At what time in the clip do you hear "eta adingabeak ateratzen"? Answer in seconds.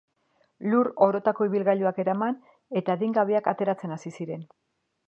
2.83-3.99